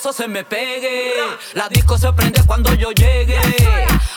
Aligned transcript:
celoso 0.00 0.12
se 0.12 0.28
me 0.28 0.44
pegue. 0.44 1.12
La 1.54 1.68
disco 1.68 1.98
se 1.98 2.12
prende 2.12 2.42
cuando 2.46 2.72
yo 2.74 2.90
llegue. 2.92 3.38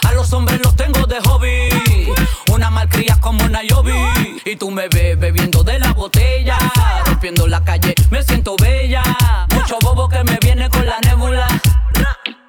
A 0.08 0.14
los 0.14 0.32
hombres 0.34 0.60
los 0.64 0.76
tengo 0.76 1.06
de 1.06 1.20
hobby. 1.22 2.14
Una 2.52 2.70
malcría 2.70 3.18
como 3.20 3.48
Nayobi. 3.50 4.42
Y 4.46 4.56
tú 4.56 4.72
me 4.72 4.88
ves 4.88 5.20
bebiendo 5.20 5.64
de 5.64 5.80
la 5.80 5.94
botella. 5.94 6.58
Rompiendo 7.06 7.48
la 7.48 7.64
calle, 7.64 7.94
me 8.12 8.24
siento 8.24 8.56
bella. 8.62 9.04
Mucho 9.54 9.78
bobo 9.82 10.08
que 10.08 10.24
me 10.24 10.38
viene 10.42 10.70
con 10.70 10.86
la 10.86 11.00
nébula. 11.02 11.48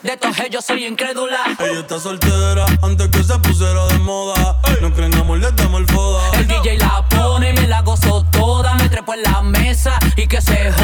De 0.03 0.17
todos 0.19 0.39
ellos 0.41 0.65
soy 0.65 0.85
incrédula. 0.85 1.41
Ella 1.59 1.81
está 1.81 1.99
soltera 1.99 2.67
antes 2.83 3.09
que 3.09 3.25
se 3.25 3.39
pusiera 3.39 3.87
de 3.87 3.99
moda. 3.99 4.61
No 4.81 4.93
creen 4.93 5.15
amor, 5.15 5.39
le 5.39 5.51
damos 5.53 5.81
el 5.81 5.87
foda. 5.87 6.39
El 6.39 6.47
DJ 6.47 6.79
la 6.79 7.05
pone 7.09 7.51
y 7.51 7.53
me 7.55 7.67
la 7.67 7.81
gozo 7.81 8.25
toda. 8.31 8.75
Me 8.75 8.89
trepo 8.91 9.15
en 9.15 9.23
la 9.23 9.41
mesa 9.43 9.99
y 10.17 10.27
que 10.27 10.41
se 10.41 10.71
joda. 10.73 10.84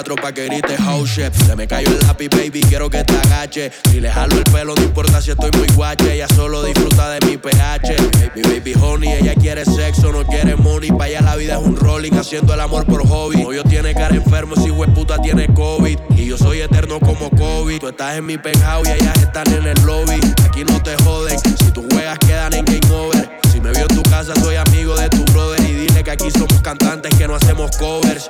Adentro 0.00 0.16
pa' 0.16 0.32
que 0.32 0.46
grite 0.46 0.76
house 0.76 1.10
shit. 1.10 1.32
Se 1.32 1.54
me 1.56 1.66
cayó 1.66 1.88
el 1.88 1.98
lápiz, 2.06 2.28
baby, 2.30 2.60
quiero 2.68 2.88
que 2.88 3.04
te 3.04 3.14
agache. 3.16 3.70
Si 3.90 4.00
le 4.00 4.10
jalo 4.10 4.36
el 4.36 4.44
pelo, 4.44 4.74
no 4.74 4.82
importa 4.82 5.20
si 5.20 5.30
estoy 5.30 5.50
muy 5.56 5.66
guache. 5.74 6.14
Ella 6.14 6.26
solo 6.34 6.62
disfruta 6.62 7.10
de 7.10 7.26
mi 7.26 7.36
pH. 7.36 7.96
Baby, 8.34 8.42
baby, 8.42 8.74
honey, 8.80 9.12
ella 9.12 9.34
quiere 9.34 9.64
sexo, 9.64 10.12
no 10.12 10.24
quiere 10.24 10.56
money. 10.56 10.90
Pa' 10.90 11.04
allá 11.04 11.20
la 11.20 11.36
vida 11.36 11.58
es 11.58 11.66
un 11.66 11.76
rolling, 11.76 12.12
haciendo 12.12 12.54
el 12.54 12.60
amor 12.60 12.86
por 12.86 13.06
hobby. 13.06 13.42
yo 13.54 13.64
tiene 13.64 13.94
cara 13.94 14.14
enfermo, 14.14 14.56
si 14.56 14.70
puta 14.94 15.18
tiene 15.18 15.46
COVID. 15.52 15.98
Y 16.16 16.26
yo 16.26 16.38
soy 16.38 16.60
eterno 16.60 16.98
como 17.00 17.30
COVID. 17.30 17.78
Tú 17.78 17.88
estás 17.88 18.16
en 18.16 18.26
mi 18.26 18.38
penthouse 18.38 18.88
y 18.88 18.92
ellas 18.92 19.16
están 19.18 19.52
en 19.52 19.66
el 19.66 19.80
lobby. 19.84 20.20
Aquí 20.44 20.64
no 20.64 20.82
te 20.82 20.96
joden, 21.04 21.38
si 21.38 21.70
tus 21.72 21.84
juegas 21.92 22.18
quedan 22.20 22.54
en 22.54 22.64
game 22.64 22.94
over. 22.94 23.40
Si 23.52 23.60
me 23.60 23.70
vio 23.72 23.82
en 23.82 23.88
tu 23.88 24.02
casa, 24.04 24.34
soy 24.36 24.56
amigo 24.56 24.96
de 24.96 25.08
tu 25.08 25.24
brother. 25.32 25.59
Y 25.80 25.86
dile 25.86 26.04
que 26.04 26.10
aquí 26.10 26.30
somos 26.30 26.60
cantantes 26.60 27.14
que 27.16 27.26
no 27.26 27.34
hacemos 27.34 27.74
covers. 27.78 28.28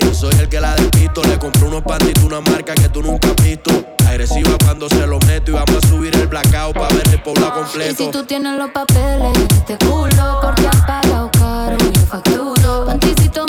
yo 0.00 0.14
soy 0.14 0.34
el 0.40 0.48
que 0.48 0.58
la 0.58 0.74
despisto. 0.74 1.22
Le 1.24 1.38
compré 1.38 1.64
unos 1.66 1.82
pantitos, 1.82 2.24
una 2.24 2.40
marca 2.40 2.74
que 2.74 2.88
tú 2.88 3.02
nunca 3.02 3.28
has 3.28 3.44
visto. 3.44 3.70
Agresiva 4.06 4.56
cuando 4.64 4.88
se 4.88 5.06
lo 5.06 5.18
meto 5.26 5.50
y 5.50 5.54
vamos 5.54 5.84
a 5.84 5.86
subir 5.86 6.16
el 6.16 6.26
blackout 6.26 6.74
para 6.74 6.94
ver 6.94 7.08
el 7.12 7.22
pueblo 7.22 7.52
completo. 7.52 8.02
Y 8.02 8.06
si 8.06 8.10
tú 8.10 8.24
tienes 8.24 8.56
los 8.56 8.70
papeles, 8.70 9.36
este 9.50 9.76
culo, 9.84 10.38
porque 10.40 10.66
has 10.66 10.80
pagado 10.86 11.30
caro, 11.32 11.76
yo 11.78 12.06
facturo. 12.06 12.86
Panticito 12.86 13.45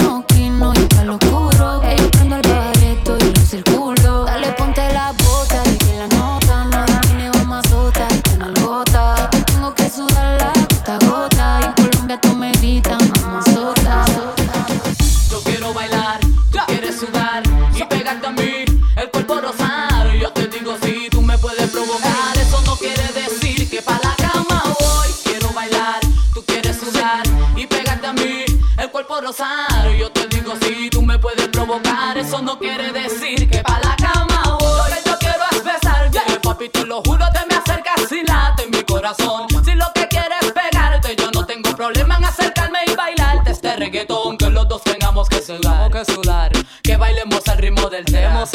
rosado. 29.27 29.91
Yo 29.91 30.09
te 30.11 30.27
digo 30.27 30.53
si 30.61 30.89
tú 30.89 31.01
me 31.01 31.19
puedes 31.19 31.47
provocar. 31.49 32.17
Eso 32.17 32.41
no 32.41 32.57
quiere 32.57 32.91
decir 32.91 33.49
que 33.49 33.59
pa' 33.59 33.79
la 33.83 33.95
cama 33.95 34.57
voy. 34.59 34.89
Lo 34.89 34.95
que 34.95 35.09
yo 35.09 35.17
quiero 35.19 35.43
es 35.51 35.63
besarte, 35.63 36.39
papi, 36.41 36.69
te 36.69 36.85
lo 36.85 37.01
juro, 37.03 37.25
te 37.33 37.45
me 37.49 37.55
acercas 37.55 38.11
y 38.11 38.23
late 38.25 38.67
mi 38.71 38.83
corazón. 38.83 39.47
Si 39.65 39.73
lo 39.75 39.85
que 39.93 40.07
quieres 40.07 40.37
es 40.41 40.51
pegarte, 40.51 41.15
yo 41.17 41.29
no 41.31 41.45
tengo 41.45 41.75
problema 41.75 42.17
en 42.17 42.25
acercarme 42.25 42.79
y 42.87 42.95
bailarte 42.95 43.51
este 43.51 43.75
reggaetón. 43.75 44.37
Que 44.37 44.49
los 44.49 44.67
dos 44.67 44.83
tengamos 44.83 45.27
que 45.27 45.41
sudar, 45.41 45.91
que 45.91 46.05
sudar. 46.05 46.51
Que 46.81 46.95
bailemos 46.95 47.45
al 47.47 47.57
ritmo 47.57 47.89
del 47.89 48.05
tema. 48.05 48.45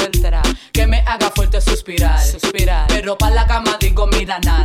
Que 0.72 0.86
me 0.86 1.00
haga 1.06 1.30
fuerte 1.34 1.60
suspirar, 1.60 2.18
suspirar. 2.18 2.86
Pero 2.88 3.18
pa' 3.18 3.30
la 3.30 3.46
cama 3.46 3.76
digo, 3.78 4.06
mira, 4.06 4.38
na, 4.40 4.64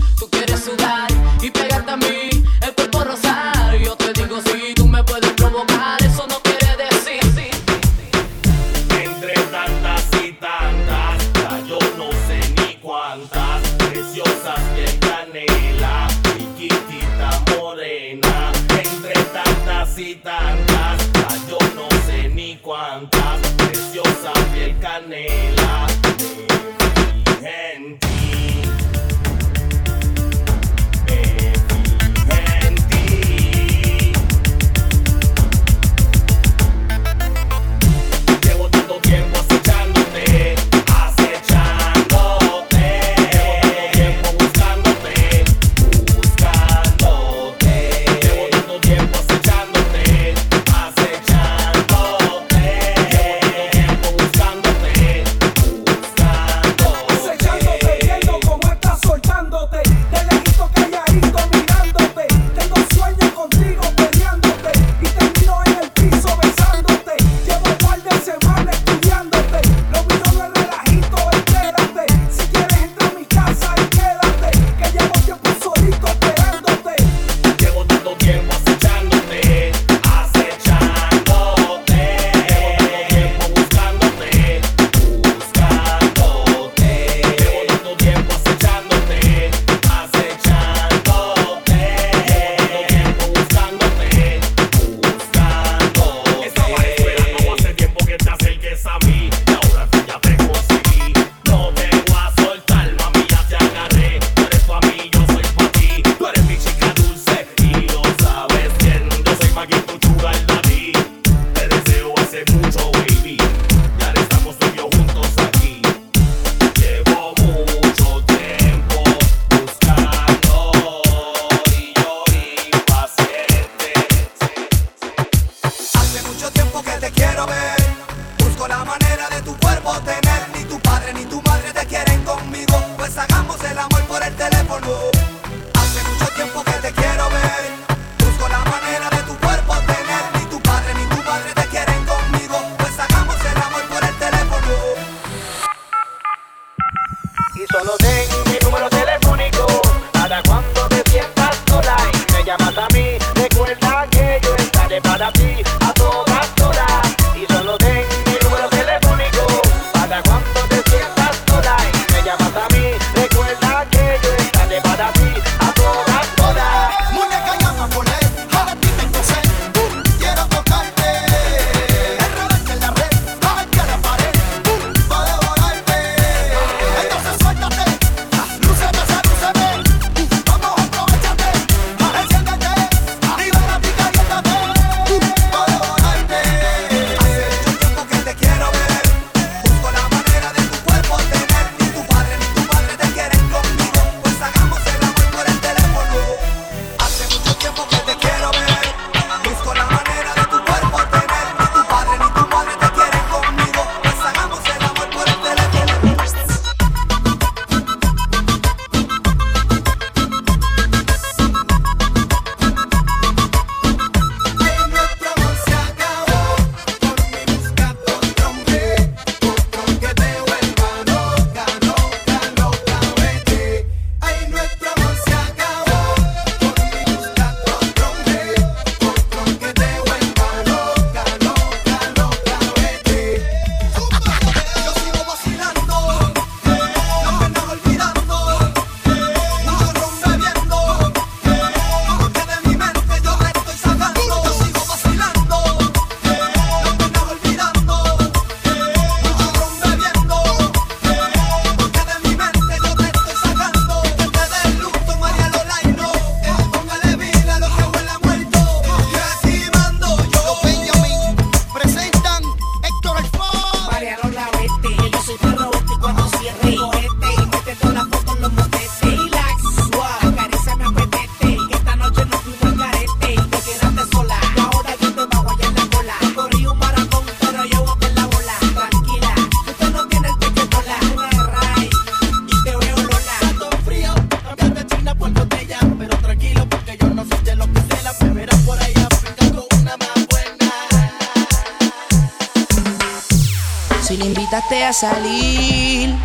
salir. 294.93 296.15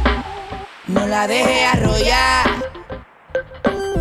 No 0.87 1.06
la 1.06 1.26
deje 1.26 1.64
arrollar. 1.66 2.46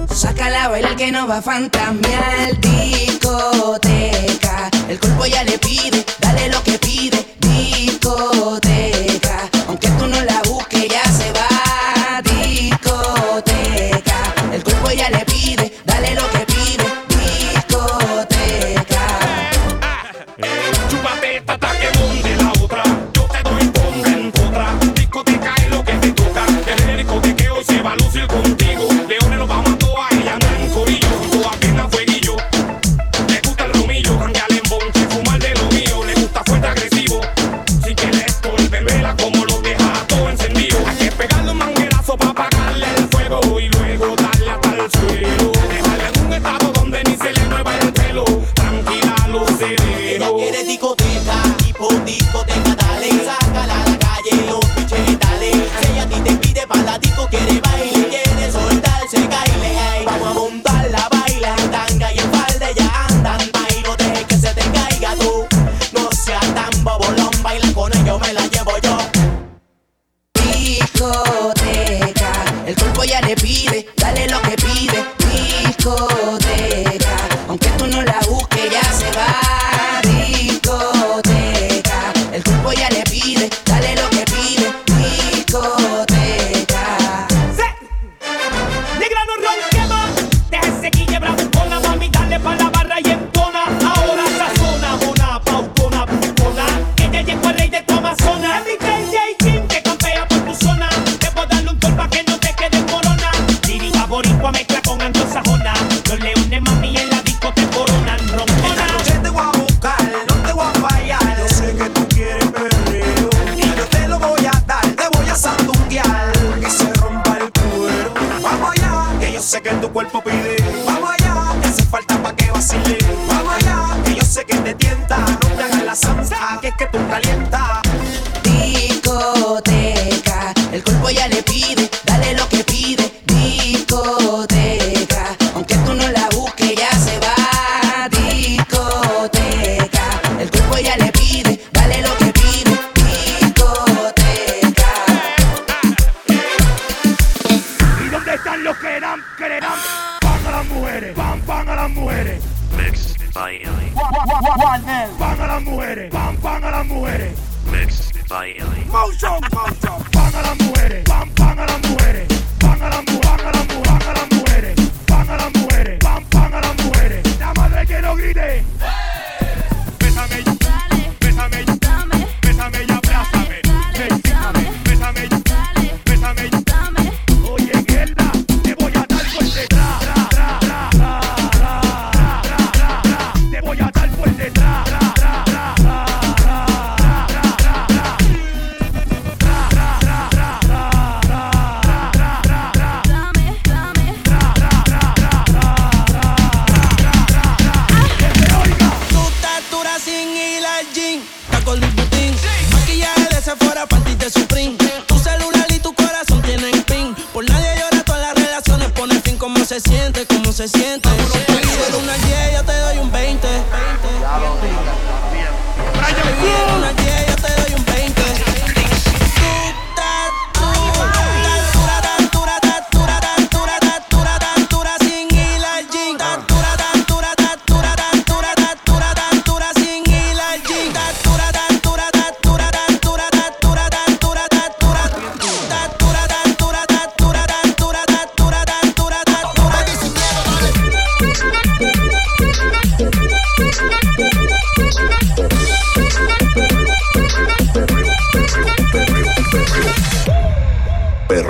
Saca 0.09 0.49
la 0.49 0.67
bailar 0.69 0.95
que 0.95 1.11
no 1.11 1.27
va 1.27 1.37
a 1.37 1.41
fantasmear. 1.41 2.54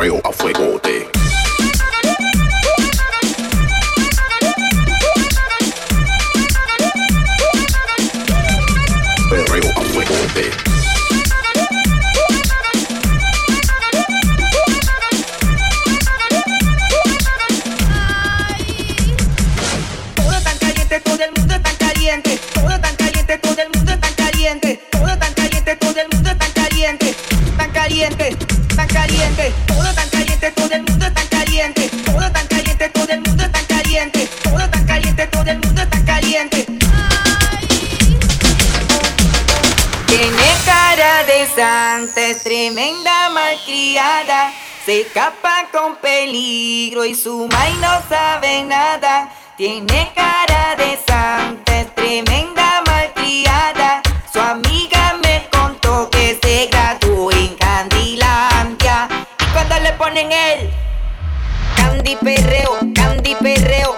perreo 0.05 0.19
a 0.23 0.31
fuegote. 0.31 1.14
tremenda 42.75 43.29
malcriada. 43.29 44.51
Se 44.85 45.01
escapa 45.01 45.67
con 45.71 45.95
peligro 45.95 47.05
y 47.05 47.15
su 47.15 47.45
y 47.45 47.77
no 47.79 48.01
sabe 48.09 48.63
nada. 48.63 49.33
Tiene 49.55 50.11
cara 50.13 50.75
de 50.75 50.99
santa, 51.07 51.79
es 51.79 51.95
tremenda 51.95 52.83
malcriada. 52.85 54.01
Su 54.31 54.41
amiga 54.41 55.15
me 55.23 55.47
contó 55.53 56.09
que 56.09 56.37
se 56.43 56.67
graduó 56.67 57.31
en 57.31 57.55
Candilandia. 57.55 59.07
Y 59.39 59.45
cuando 59.53 59.79
le 59.79 59.93
ponen 59.93 60.29
el 60.33 60.69
Candy 61.77 62.17
Perreo, 62.17 62.79
Candy 62.93 63.35
Perreo. 63.35 63.94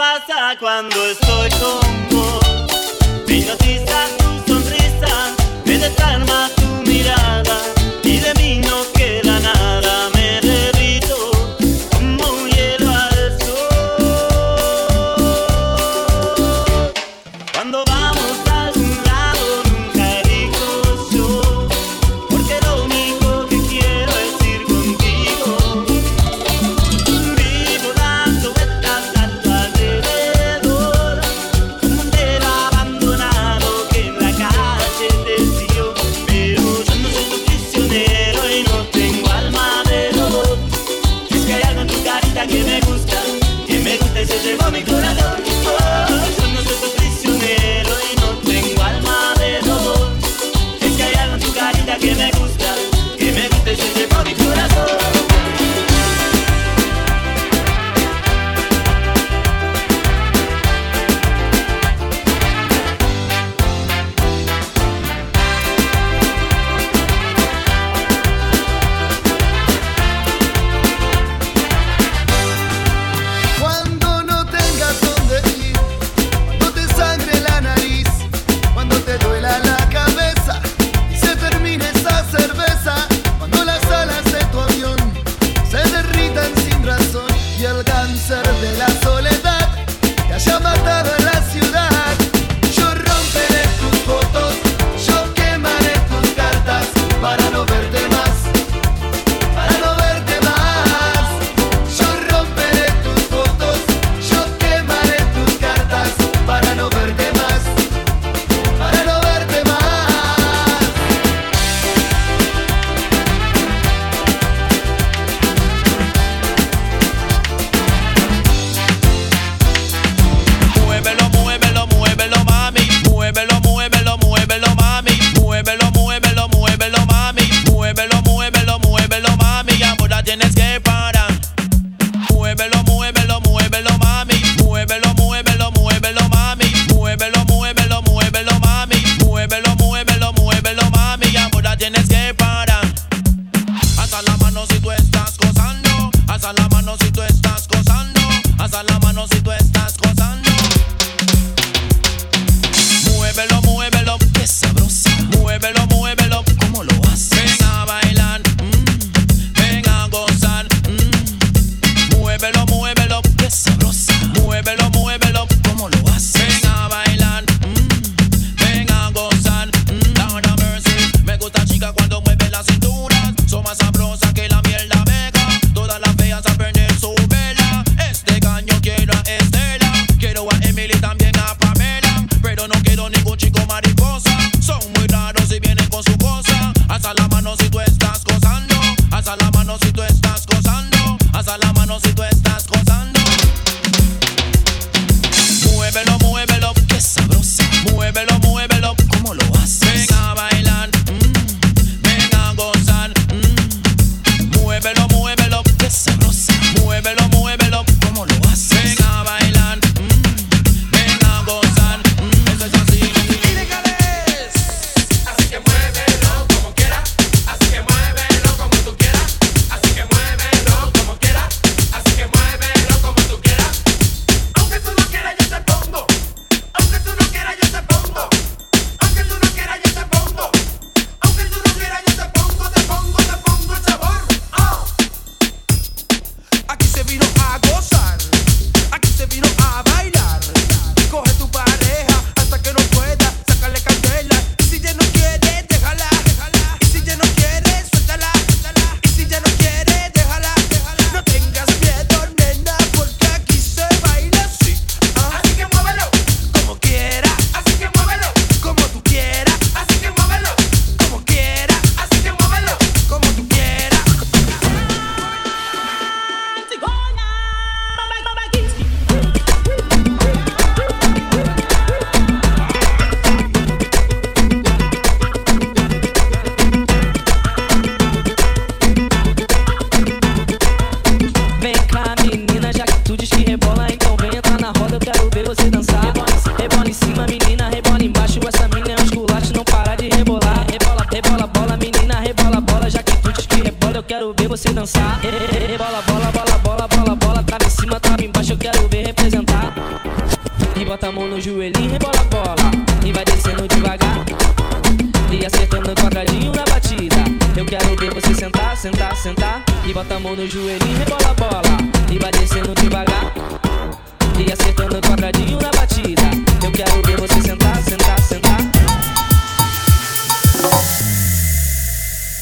Pasa 0.00 0.56
cuando 0.58 0.96
estoy 1.10 1.50
con 1.60 2.08
vos. 2.08 2.40
Me 3.26 3.34
hipnotiza 3.36 4.19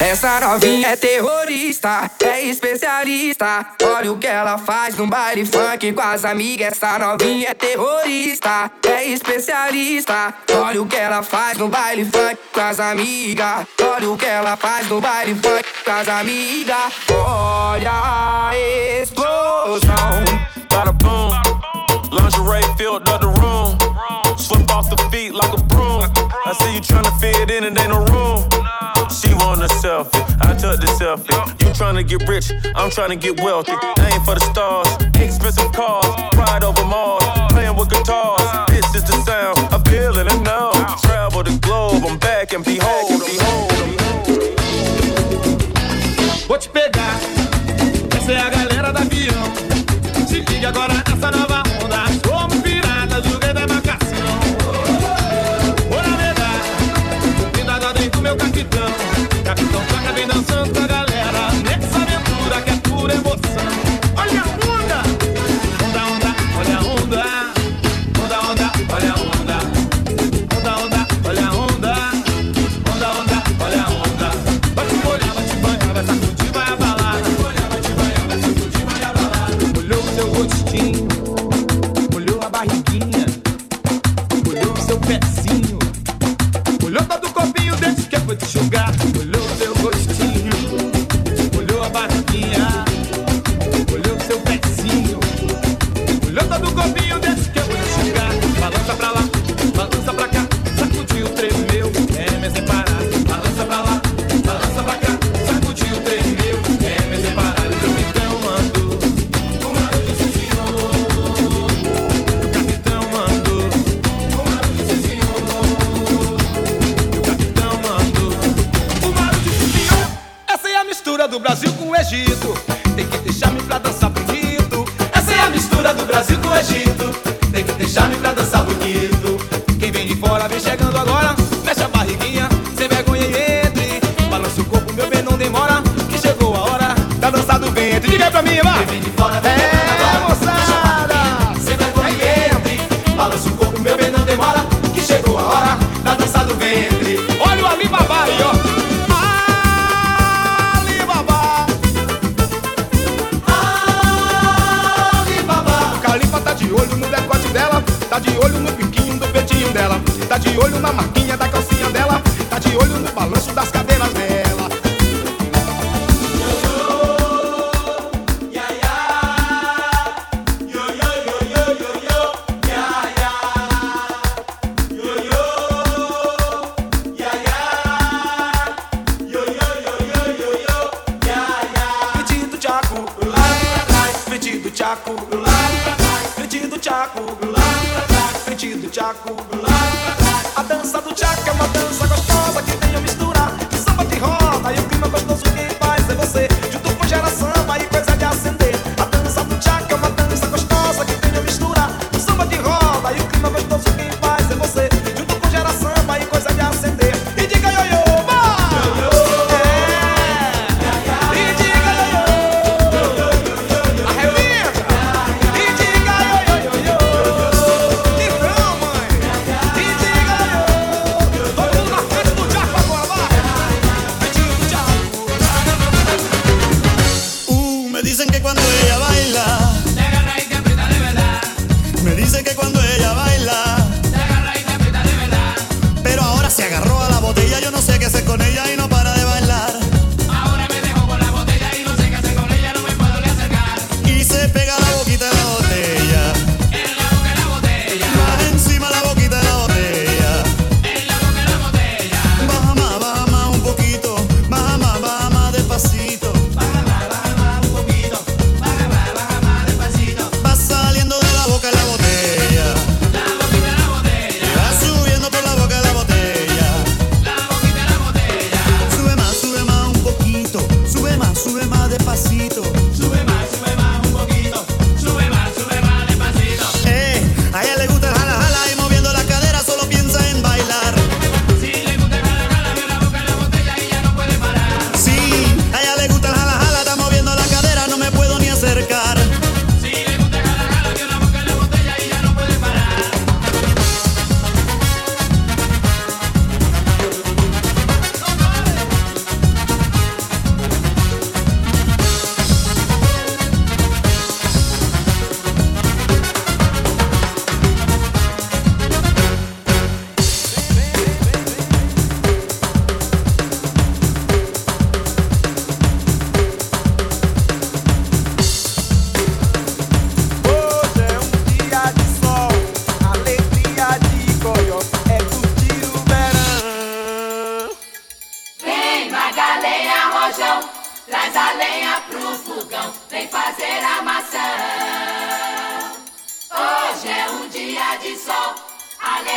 Essa 0.08 0.40
novinha 0.40 0.88
é 0.88 0.96
terrorista, 0.96 2.10
é 2.24 2.40
especialista. 2.40 3.66
Olha 3.84 4.10
o 4.10 4.16
que 4.16 4.26
ela 4.26 4.56
faz 4.56 4.96
no 4.96 5.06
baile 5.06 5.44
funk 5.44 5.92
com 5.92 6.00
as 6.00 6.24
amigas. 6.24 6.72
Essa 6.72 6.98
novinha 6.98 7.50
é 7.50 7.54
terrorista, 7.54 8.70
é 8.86 9.04
especialista. 9.04 10.32
Olha 10.50 10.80
o 10.80 10.86
que 10.86 10.96
ela 10.96 11.22
faz 11.22 11.58
no 11.58 11.68
baile 11.68 12.06
funk 12.06 12.38
com 12.54 12.60
as 12.60 12.80
amigas. 12.80 13.66
Olha 13.82 14.10
o 14.10 14.16
que 14.16 14.24
ela 14.24 14.56
faz 14.56 14.88
no 14.88 14.98
baile 14.98 15.34
funk 15.34 15.64
com 15.84 15.92
as 15.92 16.08
amigas. 16.08 16.92
Olha 17.12 17.92
a 17.92 18.50
explosão. 19.02 20.24
Bada 20.70 20.92
boom. 20.92 21.32
Lingerie 22.10 22.64
filled 22.78 23.06
up 23.10 23.20
the 23.20 23.37
up 24.68 24.76
off 24.76 24.90
the 24.90 24.96
feet 25.10 25.34
like 25.34 25.52
a 25.52 25.62
broom. 25.64 26.02
I 26.44 26.52
see 26.52 26.74
you 26.74 26.80
trying 26.80 27.04
to 27.04 27.10
fit 27.18 27.50
in 27.50 27.64
and 27.64 27.78
ain't 27.78 27.88
no 27.90 28.04
room. 28.12 28.42
She 29.10 29.32
want 29.34 29.62
a 29.62 29.68
selfie, 29.80 30.20
I 30.42 30.54
took 30.54 30.80
the 30.80 30.86
selfie. 30.98 31.32
You 31.62 31.72
trying 31.74 31.96
to 31.96 32.02
get 32.02 32.28
rich, 32.28 32.50
I'm 32.74 32.90
trying 32.90 33.10
to 33.10 33.16
get 33.16 33.40
wealthy. 33.40 33.72
I 33.72 34.10
ain't 34.12 34.24
for 34.24 34.34
the 34.34 34.40
stars, 34.40 34.88
expensive 35.16 35.72
cars, 35.72 36.06
ride 36.36 36.64
over 36.64 36.84
Mars, 36.84 37.24
playing 37.50 37.76
with 37.76 37.90
guitars. 37.90 38.42
This 38.68 38.94
is 38.94 39.04
the 39.04 39.16
sound 39.24 39.58
of 39.72 39.84
feeling 39.88 40.28
and 40.28 40.44
now. 40.44 40.72
Travel 41.02 41.42
the 41.42 41.58
globe, 41.58 42.04
I'm 42.06 42.18
back 42.18 42.52
and 42.52 42.64
behold, 42.64 43.10
and 43.10 43.20
behold. 43.20 43.72
Vou 46.46 46.58
te 46.58 46.68
pegar, 46.68 47.16
essa 48.16 48.32
é 48.32 48.40
a 48.40 48.50
galera 48.50 48.92
da 48.92 49.00
avião. 49.00 49.44
Se 50.26 50.40
liga 50.40 50.68
agora 50.68 50.94
nessa 50.94 51.30
nova 51.30 51.62
onda. 51.84 51.87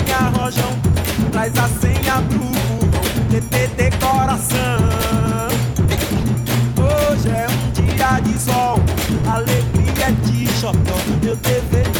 yeah, 0.07 0.29
rojão, 0.37 0.79
Traz 1.31 1.57
assim 1.57 1.59
a 1.59 1.67
senha 1.79 2.21
pro 2.29 2.37
burrão, 2.37 3.11
TPT 3.29 3.89
coração. 3.97 4.98
meu 11.23 11.33
it. 11.33 11.98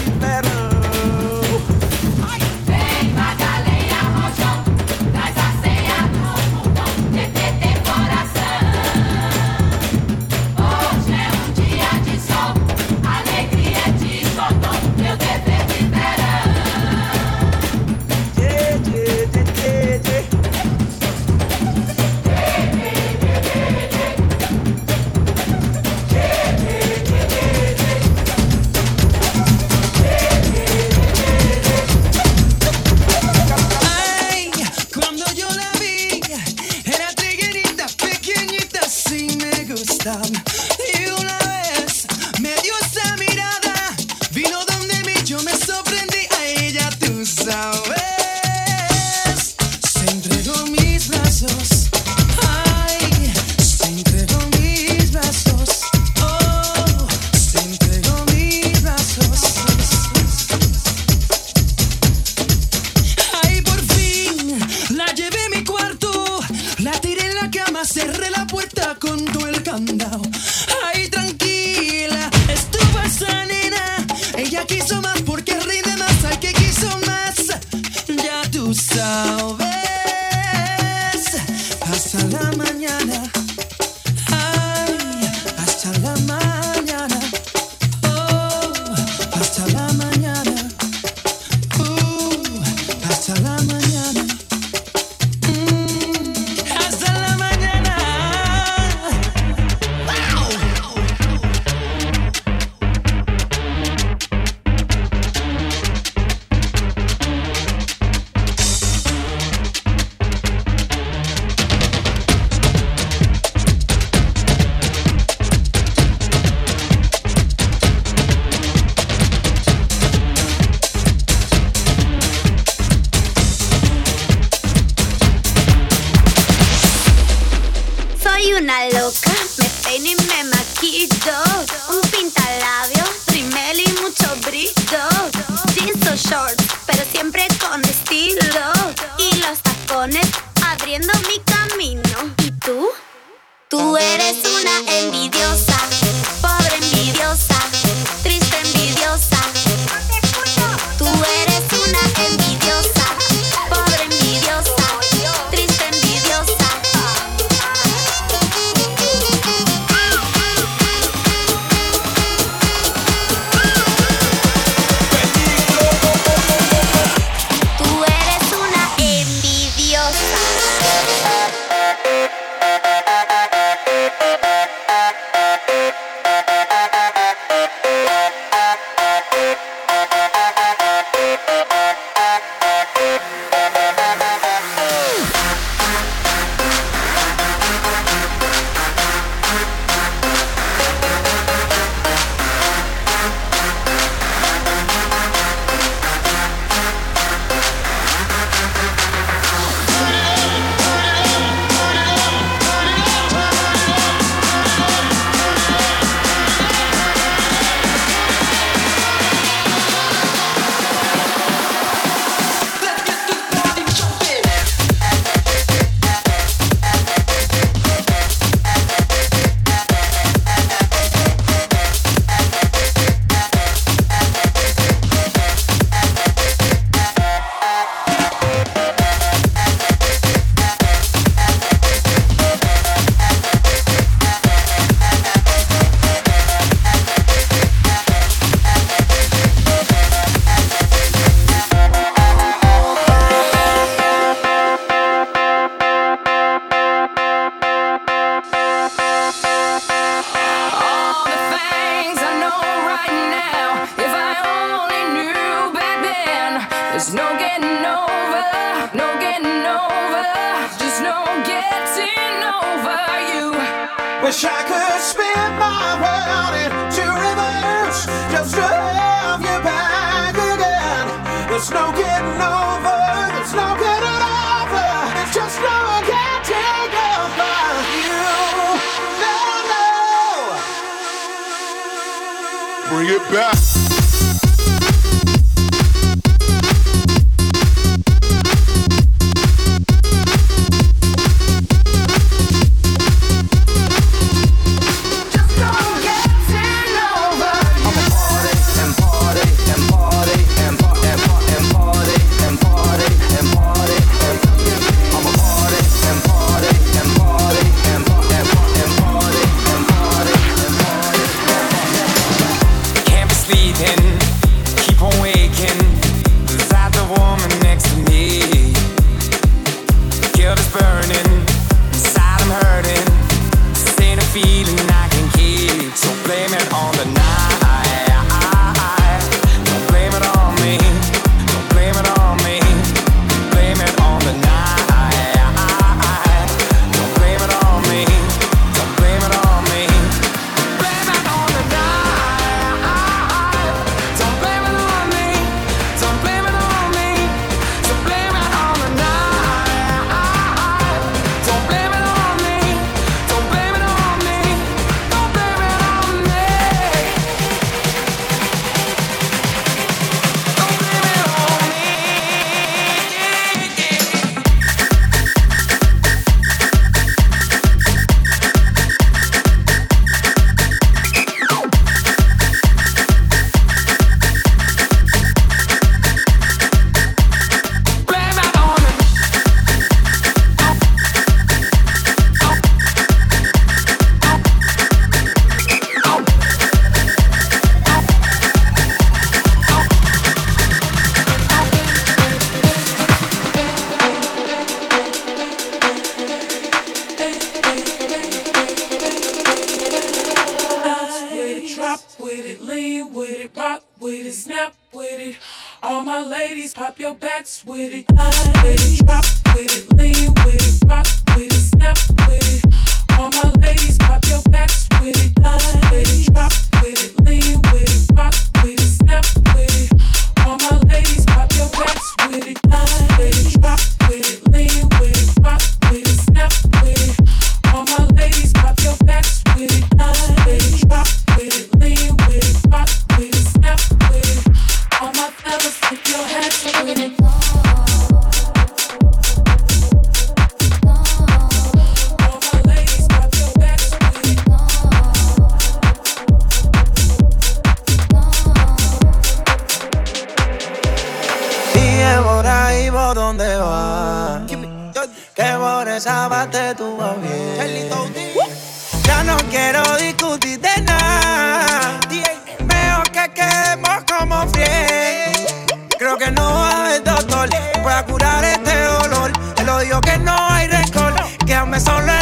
pueda 467.89 468.05
curar 468.05 468.43
este 468.43 468.83
dolor. 468.83 469.31
Él 469.57 469.65
lo 469.65 469.79
dijo 469.79 470.01
que 470.01 470.17
no 470.19 470.35
hay 470.37 470.67
récord, 470.67 471.15
quédame 471.45 471.79
solo 471.79 472.18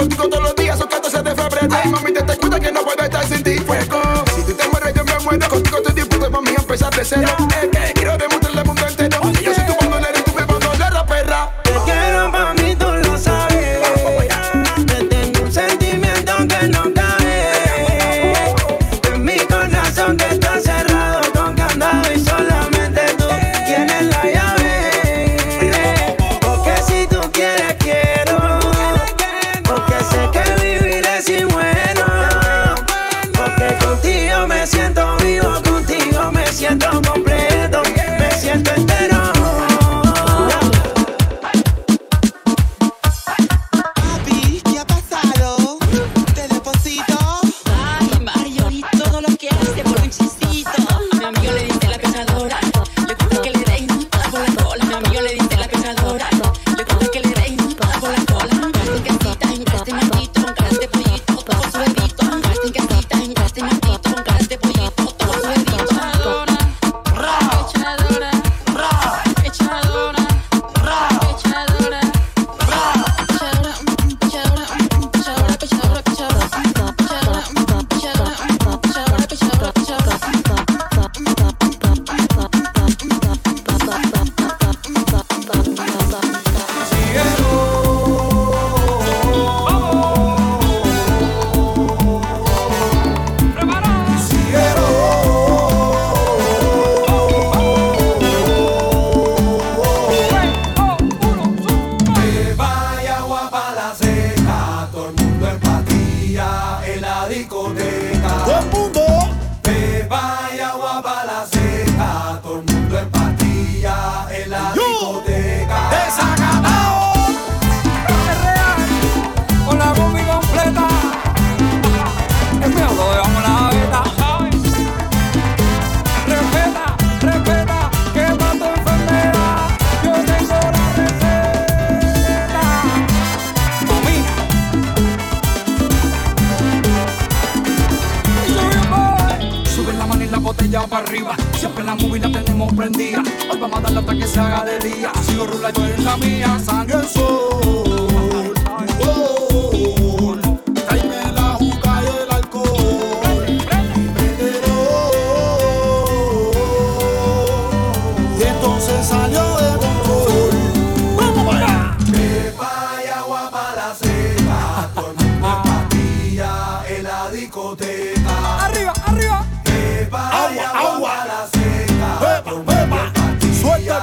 contigo 0.00 0.28
todos 0.28 0.42
los 0.42 0.56
días, 0.56 0.78
son 0.78 0.88
14 0.88 1.22
de 1.22 1.34
febrero. 1.34 1.68
Ay, 1.70 1.90
mami, 1.90 2.12
te, 2.12 2.22
te 2.22 2.60
que 2.60 2.72
no 2.72 2.80
puedo 2.82 3.04
estar 3.04 3.26
sin 3.26 3.42
ti, 3.42 3.58
fuego. 3.58 4.00
Si 4.34 4.42
tú 4.42 4.54
te 4.54 4.68
mueres, 4.68 4.94
yo 4.94 5.04
me 5.04 5.18
muero. 5.24 5.48
Contigo 5.48 5.76
estoy 5.76 5.94
dispuesto, 5.94 6.42
mí 6.42 6.50
a 6.56 6.60
empezar 6.60 6.94
de 6.94 7.04
cero. 7.04 7.28
Es 7.50 7.64
eh, 7.64 7.70
eh, 7.74 7.99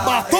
马。 0.05 0.36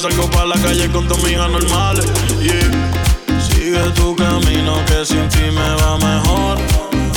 salgo 0.00 0.30
pa' 0.30 0.46
la 0.46 0.54
calle 0.54 0.90
con 0.90 1.06
dos 1.06 1.22
migas 1.22 1.50
normales. 1.50 2.06
Yeah. 2.40 3.38
Sigue 3.38 3.82
tu 3.94 4.16
camino 4.16 4.82
que 4.86 5.04
sin 5.04 5.28
ti 5.28 5.42
me 5.50 5.74
va 5.80 5.98
mejor. 5.98 6.58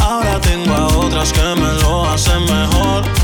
Ahora 0.01 0.37
tengo 0.41 0.73
a 0.73 0.87
otras 0.87 1.31
que 1.31 1.41
me 1.61 1.71
lo 1.81 2.09
hacen 2.09 2.43
mejor. 2.43 3.22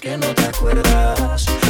que 0.00 0.16
no 0.16 0.34
te 0.34 0.44
acuerdas. 0.44 1.63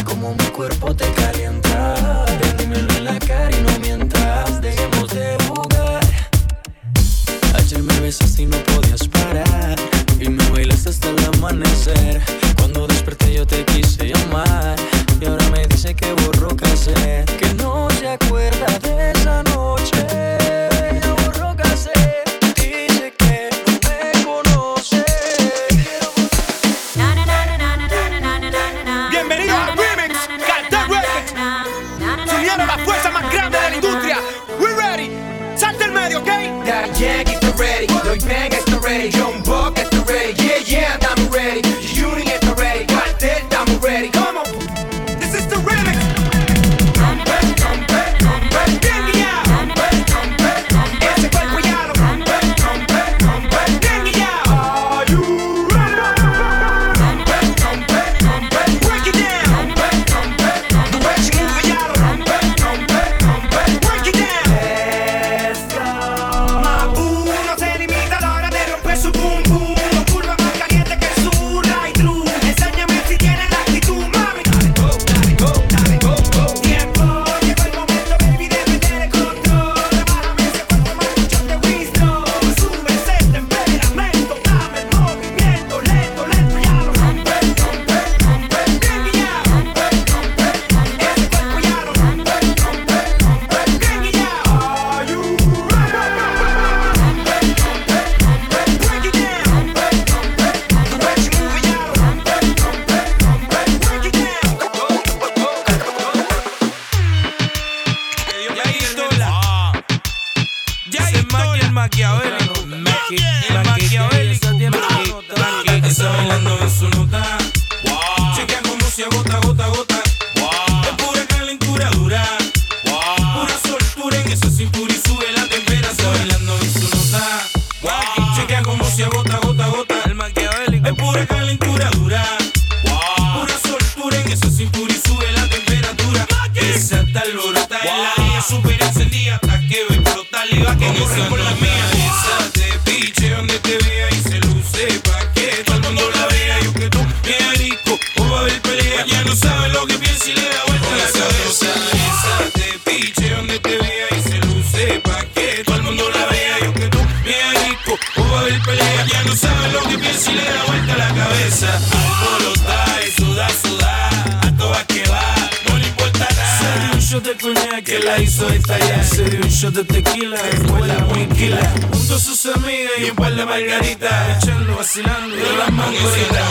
cabeza 161.55 161.81
alborotada 162.29 163.01
y 163.07 163.13
suda, 163.13 163.49
suda, 163.63 164.09
a 164.43 164.57
todas 164.57 164.85
que 164.87 165.03
va, 165.09 165.35
no 165.69 165.79
le 165.79 165.87
importa 165.87 166.27
nada. 166.37 167.01
Se 167.01 167.09
dio 167.09 167.19
un 167.19 167.23
de 167.23 167.37
coñac 167.37 167.85
que 167.85 167.99
la 168.01 168.19
hizo 168.19 168.49
estallar, 168.49 169.05
se 169.05 169.25
dio 169.25 169.41
un 169.41 169.49
shot 169.49 169.75
de 169.75 169.85
tequila, 169.85 170.43
después 170.43 170.87
la 170.87 170.99
muinquila, 171.05 171.73
junto 171.93 172.15
a 172.15 172.19
sus 172.19 172.47
amigas 172.47 172.93
y 172.99 173.11
un 173.11 173.17
par 173.17 173.35
de 173.35 173.45
margaritas, 173.45 174.43
echando, 174.43 174.77
vacilando 174.77 175.37
de 175.37 175.57
las 175.57 175.73
mangoritas. 175.73 176.49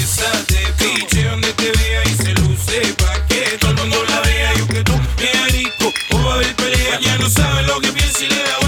Esa 0.00 0.30
de 0.48 0.72
piche 0.78 1.24
donde 1.24 1.52
te 1.52 1.70
vea 1.70 2.02
y 2.04 2.16
se 2.16 2.34
luce 2.34 2.94
pa' 2.94 3.26
que 3.26 3.58
todo 3.58 3.70
el 3.72 3.76
mundo 3.78 4.04
la 4.08 4.20
vea 4.20 4.54
y 4.54 4.58
aunque 4.60 4.82
tú 4.82 4.92
me 4.92 5.48
rico 5.50 5.92
o 6.10 6.24
va 6.24 6.32
a 6.32 6.34
haber 6.36 6.54
pelea, 6.56 7.00
ya 7.00 7.18
no 7.18 7.28
sabe 7.28 7.64
lo 7.64 7.80
que 7.80 7.92
piensa 7.92 8.24
y 8.24 8.28
le 8.28 8.42
da 8.42 8.67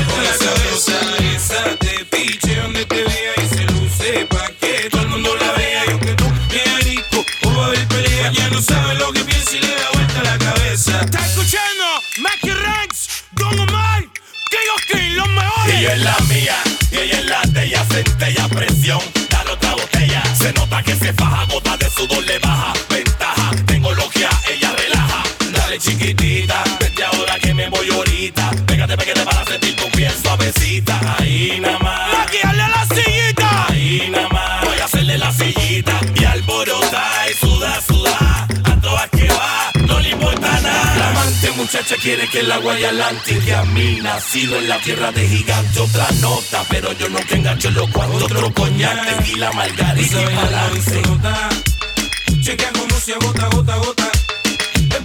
Y 15.78 15.86
en 15.86 16.04
la 16.04 16.16
mía, 16.28 16.56
y 16.90 16.96
ella 16.96 17.18
en 17.20 17.26
la 17.30 17.42
de 17.42 17.64
ella, 17.64 17.84
centella, 17.90 18.48
presión, 18.48 19.00
dale 19.30 19.52
otra 19.52 19.72
botella. 19.72 20.22
Se 20.34 20.52
nota 20.52 20.82
que 20.82 20.94
se 20.94 21.12
faja, 21.14 21.44
gota 21.46 21.76
de 21.76 21.88
sudor 21.88 22.22
le 22.24 22.38
baja, 22.38 22.72
ventaja, 22.90 23.50
tengo 23.66 23.92
logia, 23.92 24.28
ella 24.52 24.72
relaja. 24.76 25.22
Dale 25.52 25.78
chiquitita, 25.78 26.62
vete 26.80 27.04
ahora 27.04 27.38
que 27.38 27.54
me 27.54 27.68
voy 27.70 27.88
ahorita. 27.90 28.50
Pégate, 28.66 28.96
pégate 28.96 29.22
para 29.22 29.44
sentir 29.46 29.76
tu 29.76 29.88
piel 29.90 30.12
suavecita. 30.22 31.00
Ahí 31.18 31.58
nada 31.60 31.78
más. 31.78 32.26
Taquearle 32.26 32.68
la 32.68 32.86
sillita. 32.94 33.66
Ahí 33.68 34.08
nada 34.10 34.28
más. 34.28 34.64
Voy 34.64 34.78
a 34.78 34.84
hacerle 34.84 35.18
la 35.18 35.32
sillita 35.32 36.00
y 36.14 36.24
alborotar. 36.24 37.09
muchacha 41.61 41.94
quiere 41.96 42.26
que 42.28 42.40
el 42.40 42.50
agua 42.50 42.78
y 42.80 42.84
adelante 42.84 43.38
que 43.44 43.54
a 43.54 43.62
mí 43.64 43.98
nacido 44.02 44.56
en 44.56 44.68
la 44.68 44.78
tierra 44.78 45.12
de 45.12 45.28
gigante 45.28 45.80
otra 45.80 46.11
nota 46.20 46.64
pero 46.70 46.92
yo 46.92 47.08
no 47.11 47.18
te 47.18 47.34
engancho 47.34 47.70
lo 47.70 47.86
cuanto 47.92 48.24
otro 48.24 48.52
coñac 48.54 49.36
la 49.36 49.52
margarita 49.52 50.22
y 50.22 50.34
balance 50.34 51.02
chequea 52.40 52.70
cómo 52.72 52.98
se 52.98 53.12
agota 53.12 53.46
gota 53.48 53.76
gota 53.76 54.11
es 54.96 55.00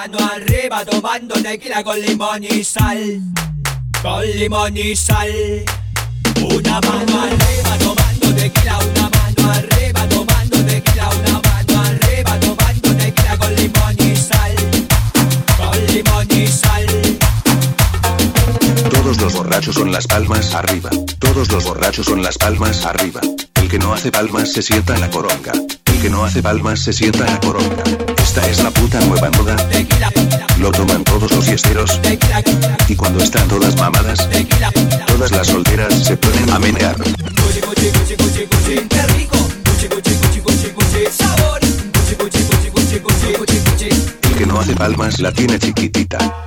mano 0.00 0.18
arriba 0.32 0.82
tomando 0.86 1.34
tequila 1.42 1.84
con 1.84 2.00
limón 2.00 2.42
y 2.42 2.64
sal. 2.64 3.20
Con 4.00 4.24
limón 4.38 4.74
y 4.74 4.96
sal. 4.96 5.30
Una 6.40 6.80
mano 6.80 7.14
arriba 7.20 7.72
tomando 7.78 8.34
tequila, 8.34 8.78
una 8.78 9.10
mano 9.10 9.52
arriba 9.52 10.08
tomando 10.08 10.64
tequila, 10.64 11.06
una 11.10 11.40
mano 11.48 11.80
arriba 11.84 12.40
tomando 12.40 12.96
tequila 12.96 13.36
con 13.36 13.54
limón 13.56 13.96
y 13.98 14.16
sal. 14.16 14.54
Con 15.58 15.86
limón 15.92 16.28
y 16.30 16.46
sal. 16.46 16.86
Todos 18.90 19.20
los 19.20 19.34
borrachos 19.34 19.76
con 19.76 19.92
las 19.92 20.06
palmas 20.06 20.54
arriba. 20.54 20.88
Todos 21.18 21.52
los 21.52 21.64
borrachos 21.64 22.06
con 22.06 22.22
las 22.22 22.38
palmas 22.38 22.86
arriba. 22.86 23.20
El 23.56 23.68
que 23.68 23.78
no 23.78 23.92
hace 23.92 24.10
palmas 24.10 24.50
se 24.50 24.62
sienta 24.62 24.96
la 24.96 25.10
coronga. 25.10 25.52
El 25.84 26.00
que 26.00 26.08
no 26.08 26.24
hace 26.24 26.42
palmas 26.42 26.80
se 26.80 26.94
sienta 26.94 27.26
la 27.26 27.38
coronga. 27.40 28.09
Esta 28.22 28.46
es 28.48 28.62
la 28.62 28.70
puta 28.70 29.00
nueva 29.00 29.30
moda. 29.30 29.56
Lo 30.58 30.70
toman 30.70 31.04
todos 31.04 31.30
los 31.32 31.46
yesteros. 31.46 32.00
Y 32.88 32.96
cuando 32.96 33.22
están 33.22 33.48
todas 33.48 33.76
mamadas, 33.76 34.28
todas 35.06 35.30
las 35.30 35.46
solteras 35.46 35.94
se 36.04 36.16
ponen 36.16 36.50
a 36.50 36.58
menear. 36.58 36.96
El 44.22 44.34
que 44.36 44.46
no 44.46 44.60
hace 44.60 44.74
palmas 44.74 45.20
la 45.20 45.32
tiene 45.32 45.58
chiquitita. 45.58 46.39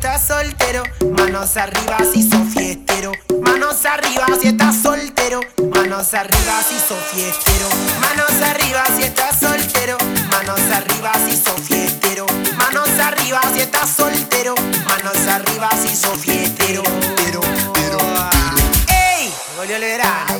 estás 0.00 0.26
soltero. 0.26 0.82
Manos 1.18 1.58
arriba 1.58 1.98
si 2.10 2.22
sos 2.22 2.48
fiestero. 2.54 3.12
Manos 3.42 3.84
arriba 3.84 4.26
si 4.40 4.48
estás 4.48 4.76
soltero. 4.76 5.40
Manos 5.74 6.14
arriba 6.14 6.62
si 6.66 6.78
sos 6.78 6.98
fiestero. 7.12 7.68
Manos 8.00 8.32
arriba 8.42 8.82
si 8.96 9.02
estás 9.02 9.38
soltero. 9.38 9.98
Manos 10.30 10.60
arriba 10.72 11.12
si 11.26 11.36
sos 11.36 11.60
fiestero. 11.60 12.26
Manos 12.56 12.88
arriba 12.98 13.40
si 13.52 13.60
estás 13.60 13.90
soltero. 13.90 14.54
Manos 14.88 15.18
arriba 15.28 15.68
si 15.82 15.94
sos 15.94 16.18
fiestero. 16.18 16.82
Pero, 17.16 17.40
pero, 17.74 17.98
¡Ey! 18.88 19.30
Volvió 19.58 19.76
el 19.76 19.82
verano. 19.82 20.39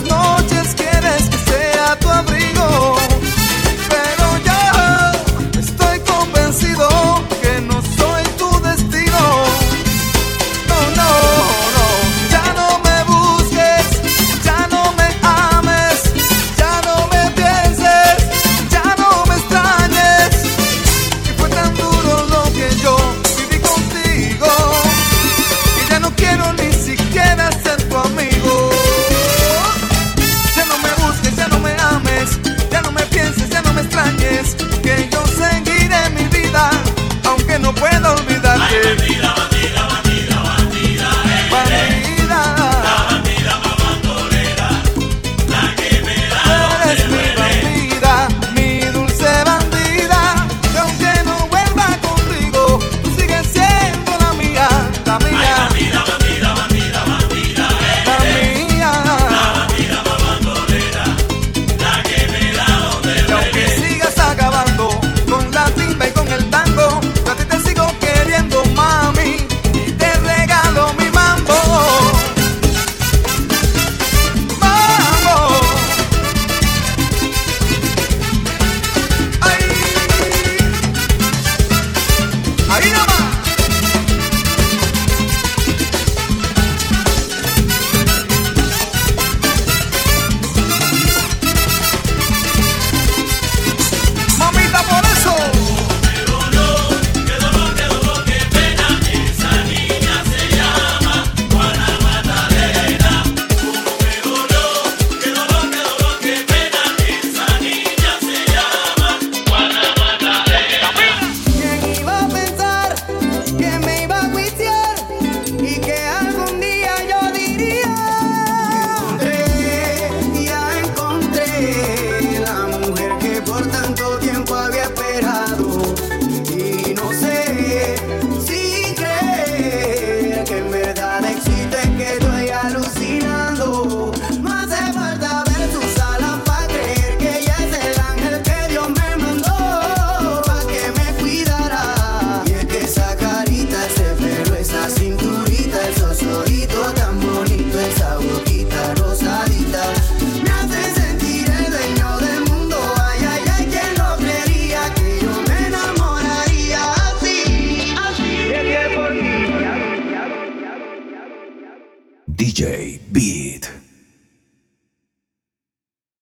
Noches 0.00 0.31